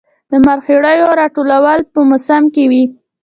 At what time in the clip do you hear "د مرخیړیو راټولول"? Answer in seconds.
0.31-1.79